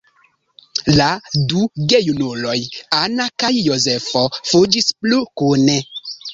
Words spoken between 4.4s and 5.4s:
fuĝis plu